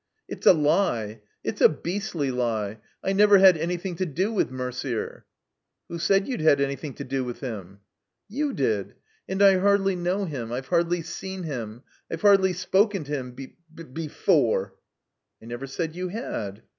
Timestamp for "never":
3.13-3.37, 15.45-15.67